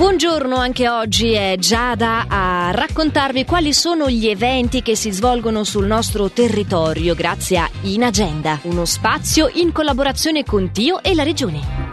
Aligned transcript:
Buongiorno, 0.00 0.56
anche 0.56 0.88
oggi 0.88 1.32
è 1.32 1.56
Giada 1.58 2.24
a 2.26 2.70
raccontarvi 2.70 3.44
quali 3.44 3.74
sono 3.74 4.08
gli 4.08 4.28
eventi 4.28 4.80
che 4.80 4.96
si 4.96 5.10
svolgono 5.10 5.62
sul 5.62 5.84
nostro 5.84 6.30
territorio 6.30 7.14
grazie 7.14 7.58
a 7.58 7.68
In 7.82 8.04
Agenda, 8.04 8.58
uno 8.62 8.86
spazio 8.86 9.50
in 9.52 9.72
collaborazione 9.72 10.42
con 10.42 10.70
Tio 10.72 11.02
e 11.02 11.14
la 11.14 11.22
Regione. 11.22 11.89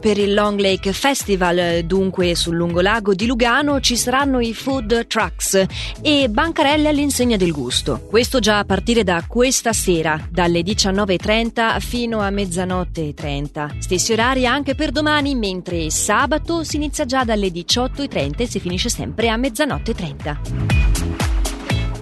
Per 0.00 0.16
il 0.16 0.32
Long 0.32 0.58
Lake 0.58 0.94
Festival, 0.94 1.82
dunque 1.84 2.34
sul 2.34 2.56
lungolago 2.56 3.12
di 3.12 3.26
Lugano, 3.26 3.80
ci 3.80 3.98
saranno 3.98 4.40
i 4.40 4.54
food 4.54 5.06
trucks 5.06 5.62
e 6.00 6.28
bancarelle 6.30 6.88
all'insegna 6.88 7.36
del 7.36 7.52
gusto. 7.52 8.06
Questo 8.08 8.38
già 8.38 8.60
a 8.60 8.64
partire 8.64 9.04
da 9.04 9.22
questa 9.28 9.74
sera, 9.74 10.18
dalle 10.30 10.62
19.30 10.62 11.78
fino 11.80 12.20
a 12.20 12.30
mezzanotte 12.30 13.08
e 13.08 13.14
30. 13.14 13.74
Stessi 13.78 14.14
orari 14.14 14.46
anche 14.46 14.74
per 14.74 14.90
domani, 14.90 15.34
mentre 15.34 15.90
sabato 15.90 16.64
si 16.64 16.76
inizia 16.76 17.04
già 17.04 17.22
dalle 17.22 17.48
18.30 17.48 18.38
e 18.38 18.46
si 18.46 18.58
finisce 18.58 18.88
sempre 18.88 19.28
a 19.28 19.36
mezzanotte 19.36 19.90
e 19.90 19.94
30. 19.94 21.19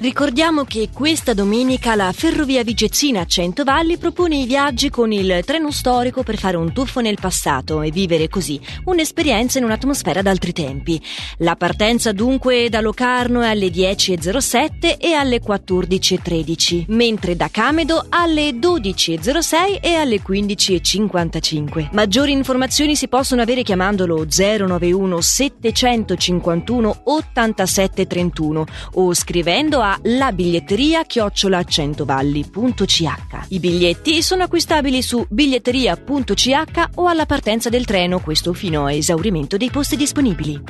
Ricordiamo 0.01 0.63
che 0.63 0.91
questa 0.93 1.35
domenica 1.35 1.97
la 1.97 2.13
Ferrovia 2.13 2.63
Vigezzina 2.63 3.23
a 3.23 3.27
Centovalli 3.27 3.99
propone 3.99 4.37
i 4.37 4.47
viaggi 4.47 4.91
con 4.91 5.11
il 5.11 5.43
treno 5.45 5.73
storico 5.73 6.23
per 6.23 6.39
fare 6.39 6.57
un 6.57 6.73
tuffo 6.73 7.01
nel 7.01 7.19
passato 7.21 7.83
e 7.83 7.91
vivere 7.91 8.29
così 8.29 8.61
un'esperienza 8.85 9.59
in 9.59 9.65
un'atmosfera 9.65 10.23
d'altri 10.23 10.53
tempi. 10.53 11.03
La 11.39 11.57
partenza 11.57 12.13
dunque 12.13 12.69
da 12.69 12.81
Locarno 12.81 13.41
è 13.41 13.49
alle 13.49 13.71
10.07 13.71 14.99
e 15.01 15.15
alle 15.15 15.41
14.13, 15.43 16.85
mentre 16.91 17.35
da 17.35 17.49
Camedo 17.51 18.07
alle 18.09 18.51
12.06 18.51 19.81
e 19.81 19.95
alle 19.95 20.23
15.55. 20.23 21.89
Maggiori 21.91 22.31
informazioni 22.31 22.95
si 22.95 23.09
possono 23.09 23.43
avere 23.43 23.65
chiamandolo 23.65 24.25
091 24.25 25.21
751 25.21 27.01
87 27.03 28.07
31 28.07 28.65
o 28.93 29.13
scrivendo 29.13 29.81
a 29.81 29.88
a 29.91 29.99
labiglietteria 30.03 31.05
chiocciolacentovalli.ch. 31.05 33.03
I 33.49 33.59
biglietti 33.59 34.23
sono 34.23 34.43
acquistabili 34.43 35.01
su 35.03 35.25
biglietteria.ch 35.29 36.91
o 36.97 37.07
alla 37.07 37.27
partenza 37.27 37.69
del 37.69 37.85
treno, 37.87 38.21
questo 38.21 38.53
fino 38.53 38.85
a 38.85 38.93
esaurimento 38.93 39.57
dei 39.57 39.71
posti 39.71 39.97
disponibili. 39.97 40.63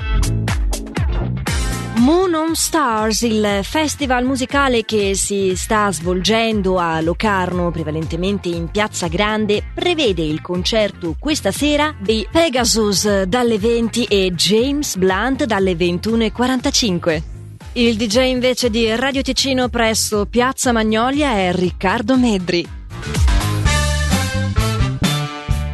Moon 1.98 2.32
on 2.34 2.54
Stars, 2.54 3.22
il 3.22 3.60
festival 3.64 4.24
musicale 4.24 4.84
che 4.84 5.16
si 5.16 5.56
sta 5.56 5.90
svolgendo 5.90 6.78
a 6.78 7.00
Locarno, 7.00 7.72
prevalentemente 7.72 8.48
in 8.48 8.70
Piazza 8.70 9.08
Grande, 9.08 9.64
prevede 9.74 10.22
il 10.22 10.40
concerto 10.40 11.16
questa 11.18 11.50
sera 11.50 11.92
di 11.98 12.24
Pegasus 12.30 13.22
dalle 13.22 13.58
20 13.58 14.04
e 14.04 14.30
James 14.32 14.96
Blunt 14.96 15.44
dalle 15.44 15.72
21.45. 15.72 17.37
Il 17.78 17.94
DJ 17.94 18.30
invece 18.30 18.70
di 18.70 18.92
Radio 18.96 19.22
Ticino 19.22 19.68
presso 19.68 20.26
Piazza 20.26 20.72
Magnolia 20.72 21.34
è 21.34 21.52
Riccardo 21.54 22.18
Medri. 22.18 22.77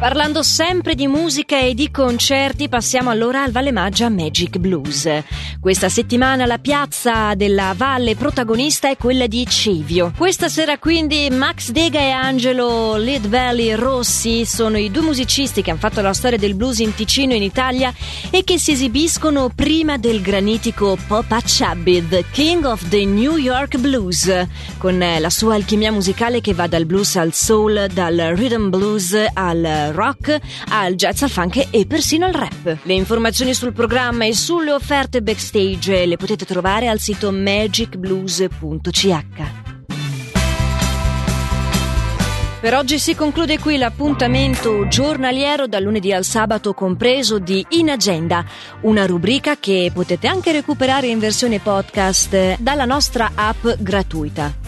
Parlando 0.05 0.43
sempre 0.43 0.93
di 0.93 1.07
musica 1.07 1.59
e 1.59 1.73
di 1.73 1.89
concerti, 1.89 2.69
passiamo 2.69 3.09
allora 3.09 3.41
al 3.41 3.49
Valle 3.49 3.71
Maggia 3.71 4.07
Magic 4.07 4.59
Blues. 4.59 5.09
Questa 5.59 5.89
settimana 5.89 6.45
la 6.45 6.59
piazza 6.59 7.33
della 7.33 7.73
Valle 7.75 8.15
protagonista 8.15 8.87
è 8.87 8.97
quella 8.97 9.25
di 9.25 9.47
Civio. 9.47 10.13
Questa 10.15 10.47
sera 10.47 10.77
quindi 10.77 11.27
Max 11.31 11.71
Dega 11.71 11.99
e 11.99 12.11
Angelo 12.11 12.97
Lead 12.97 13.27
Valley 13.27 13.73
Rossi 13.73 14.45
sono 14.45 14.77
i 14.77 14.91
due 14.91 15.01
musicisti 15.01 15.63
che 15.63 15.71
hanno 15.71 15.79
fatto 15.79 16.01
la 16.01 16.13
storia 16.13 16.37
del 16.37 16.53
blues 16.53 16.77
in 16.77 16.93
Ticino 16.93 17.33
in 17.33 17.41
Italia 17.41 17.91
e 18.29 18.43
che 18.43 18.59
si 18.59 18.73
esibiscono 18.73 19.49
prima 19.55 19.97
del 19.97 20.21
granitico 20.21 20.99
Papa 21.07 21.41
Chubby, 21.41 22.07
the 22.07 22.25
King 22.29 22.63
of 22.65 22.87
the 22.89 23.05
New 23.05 23.37
York 23.37 23.79
Blues, 23.79 24.31
con 24.77 24.99
la 24.99 25.29
sua 25.31 25.55
alchimia 25.55 25.91
musicale 25.91 26.41
che 26.41 26.53
va 26.53 26.67
dal 26.67 26.85
blues 26.85 27.15
al 27.15 27.33
soul, 27.33 27.87
dal 27.91 28.33
rhythm 28.35 28.69
blues 28.69 29.17
al 29.33 29.93
rock, 29.95 30.39
al 30.69 30.95
jazz, 30.95 31.23
al 31.23 31.29
funk 31.29 31.67
e 31.71 31.85
persino 31.87 32.25
al 32.25 32.33
rap. 32.33 32.77
Le 32.83 32.93
informazioni 32.93 33.53
sul 33.53 33.73
programma 33.73 34.25
e 34.25 34.35
sulle 34.35 34.71
offerte 34.71 35.21
backstage 35.21 36.05
le 36.05 36.17
potete 36.17 36.45
trovare 36.45 36.87
al 36.87 36.99
sito 36.99 37.31
magicblues.ch. 37.31 39.73
Per 42.65 42.73
oggi 42.73 42.97
si 42.97 43.13
conclude 43.13 43.59
qui 43.59 43.77
l'appuntamento 43.77 44.87
giornaliero 44.87 45.67
dal 45.67 45.83
lunedì 45.83 46.11
al 46.11 46.23
sabato 46.23 46.73
compreso 46.73 47.37
di 47.37 47.63
In 47.77 47.91
Agenda, 47.91 48.43
una 48.81 49.05
rubrica 49.05 49.59
che 49.59 49.91
potete 49.93 50.25
anche 50.25 50.51
recuperare 50.51 51.05
in 51.05 51.19
versione 51.19 51.59
podcast 51.59 52.57
dalla 52.57 52.85
nostra 52.85 53.33
app 53.35 53.67
gratuita. 53.77 54.64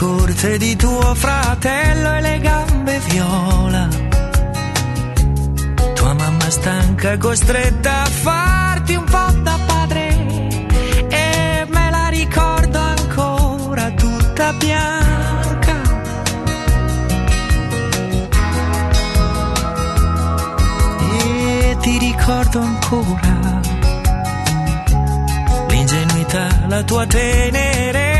Corte 0.00 0.58
di 0.58 0.76
tuo 0.76 1.14
fratello 1.14 2.14
e 2.14 2.20
le 2.20 2.38
gambe 2.38 3.00
viola. 3.08 3.88
Tua 5.94 6.14
mamma 6.14 6.50
stanca, 6.50 7.18
costretta 7.18 8.02
a 8.02 8.06
farti 8.06 8.94
un 8.94 9.04
po' 9.04 9.32
da 9.42 9.58
padre. 9.66 10.08
E 11.08 11.66
me 11.68 11.90
la 11.90 12.08
ricordo 12.08 12.78
ancora 12.78 13.90
tutta 13.90 14.52
bianca. 14.54 15.76
E 21.12 21.76
ti 21.80 21.98
ricordo 21.98 22.60
ancora 22.60 23.60
l'ingenuità, 25.68 26.46
la 26.68 26.82
tua 26.82 27.06
tenerezza 27.06 28.19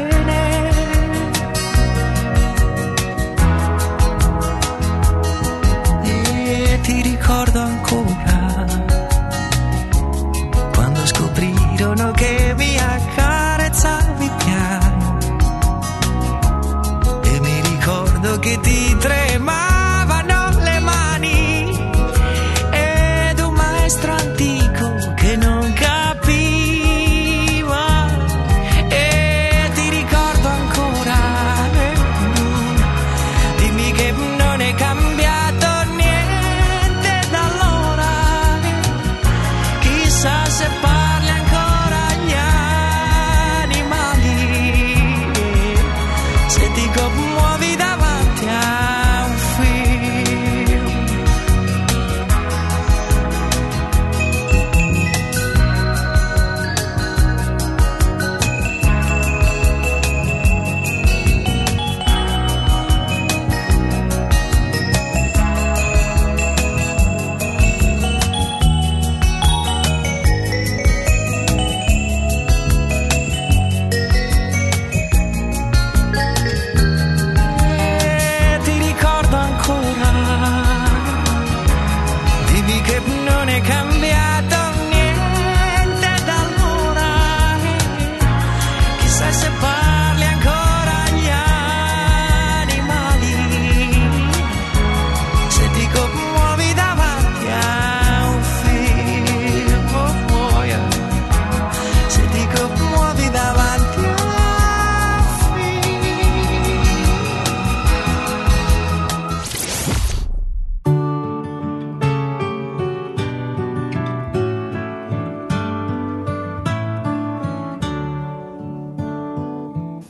ricordo 18.59 18.99
che 18.99 19.30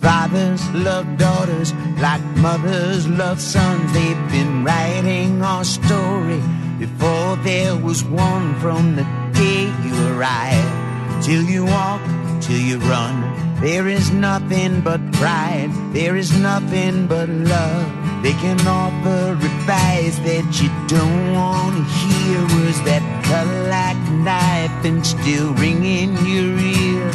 Fathers 0.02 0.68
love 0.74 1.06
daughters 1.18 1.74
like 2.00 2.24
mothers 2.38 3.08
love 3.08 3.40
sons. 3.40 3.94
They've 3.94 4.32
been 4.32 4.64
writing 4.64 5.44
our 5.44 5.64
story 5.64 6.42
before 6.80 7.36
there 7.44 7.78
was 7.78 8.04
one 8.04 8.60
from 8.60 8.96
the 8.96 9.06
day 9.34 9.66
you 9.86 9.94
arrived. 10.12 11.24
Till 11.24 11.44
you 11.44 11.66
walk, 11.66 12.02
till 12.42 12.60
you 12.60 12.80
run. 12.80 13.16
There 13.62 13.88
is 13.88 14.10
nothing 14.10 14.82
but 14.82 15.00
pride. 15.14 15.70
There 15.94 16.16
is 16.16 16.36
nothing 16.36 17.06
but 17.06 17.30
love. 17.30 17.86
They 18.24 18.34
can 18.34 18.60
offer 18.66 19.34
advice 19.34 20.18
that 20.26 20.50
you 20.60 20.70
don't 20.88 21.34
want 21.34 21.76
to 21.78 21.84
hear. 21.84 22.40
Words 22.58 22.82
that 22.90 23.04
cut 23.24 23.46
like 23.70 24.02
a 24.10 24.18
knife 24.26 24.84
and 24.84 25.06
still 25.06 25.54
ring 25.54 25.86
in 25.86 26.12
your 26.26 26.58
ear. 26.58 27.06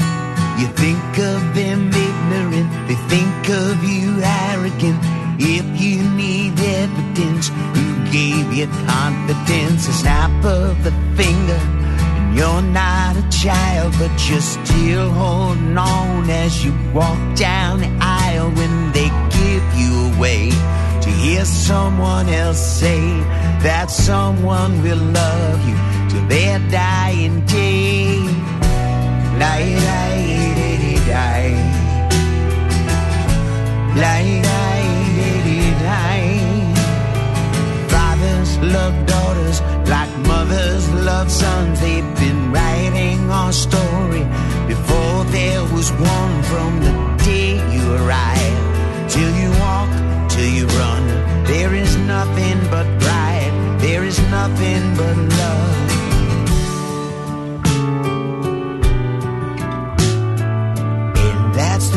You 0.61 0.69
think 0.69 1.19
of 1.19 1.55
them 1.55 1.76
confidence? 9.77 9.89
A 9.89 9.93
snap 9.93 10.45
of 10.45 10.85
the 10.85 10.91
finger, 11.17 11.61
and 12.17 12.37
you're 12.37 12.63
not 12.63 13.17
a 13.17 13.29
child, 13.31 13.93
but 13.99 14.11
you're 14.29 14.41
still 14.41 15.11
holding 15.11 15.77
on 15.77 16.31
as 16.31 16.65
you 16.65 16.73
walk 16.93 17.19
down 17.37 17.81
the 17.81 17.99
aisle 18.01 18.51
when 18.51 18.93
they 18.93 19.09
give 19.31 19.65
you 19.75 20.15
away. 20.15 20.51
To 21.03 21.11
hear 21.11 21.45
someone 21.45 22.29
else 22.29 22.59
say 22.59 23.01
that 23.63 23.91
someone 23.91 24.83
will 24.83 24.99
love 24.99 25.69
you 25.69 25.77
till 26.11 26.27
their 26.27 26.59
dying 26.71 27.45
day. 27.47 28.19
Lie, 29.39 29.77
lie, 29.87 30.99
die. 31.07 31.53
Lie, 31.53 31.66
our 43.47 43.53
story 43.53 44.25
before 44.67 45.23
there 45.31 45.63
was 45.73 45.93
one 45.93 46.43
from 46.51 46.86